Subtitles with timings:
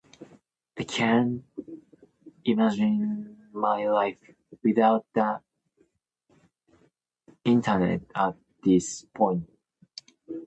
[0.79, 1.43] I cannot
[2.43, 4.17] imagine my life
[4.63, 5.41] without the
[7.45, 9.47] Internet at this point.